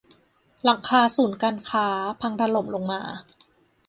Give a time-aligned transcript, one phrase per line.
[0.63, 1.87] หลังคาศูนย์การค้า
[2.21, 3.01] พังถล่มลงมา